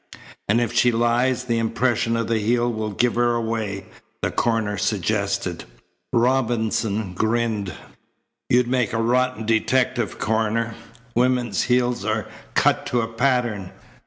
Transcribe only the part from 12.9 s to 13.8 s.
a pattern.